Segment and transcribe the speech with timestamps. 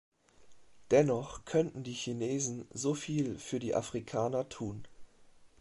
[0.89, 4.83] Dennoch könnten die Chinesen so viel für die Afrikaner tun.